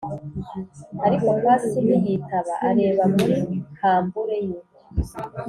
[1.05, 3.37] ariko pasi ntiyitaba areba muri
[3.81, 4.57] hambure ye